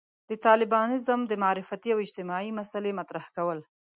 [0.29, 3.59] د طالبانيزم د معرفتي او اجتماعي مسألې مطرح کول.